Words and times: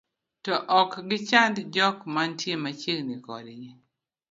to 0.45 0.53
ok 0.79 0.91
gichand 1.09 1.55
jok 1.75 1.97
manitie 2.13 2.55
machiegni 2.63 3.15
kodgi 3.25 3.69